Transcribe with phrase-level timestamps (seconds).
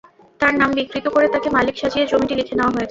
[0.39, 2.79] তার নাম বিকৃত করে তাঁকে মালিক সাজিয়ে জমিটি লিখে নেওয়া হয়েছে।